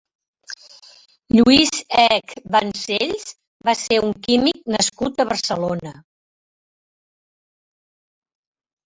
[1.39, 3.25] Lluís Eek Vancells
[3.69, 5.93] va ser un químic nascut a Barcelona.